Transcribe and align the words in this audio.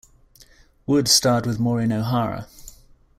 Wood 0.87 1.07
starred 1.07 1.45
with 1.45 1.59
Maureen 1.59 1.91
O'Hara. 1.93 2.47